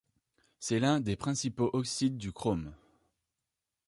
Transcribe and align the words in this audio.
C'est 0.59 0.79
l'un 0.79 0.99
des 0.99 1.15
principaux 1.15 1.69
oxydes 1.73 2.17
du 2.17 2.31
chrome. 2.31 2.73